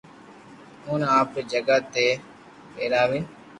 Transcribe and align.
اوني 0.87 1.07
آپري 1.19 1.41
جگھ 1.51 1.77
تي 1.93 2.07
ٻآراوين 2.73 3.25